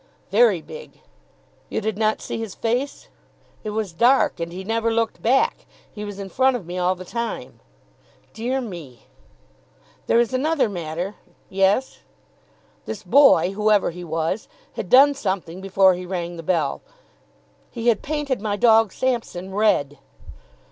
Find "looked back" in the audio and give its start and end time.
4.91-5.67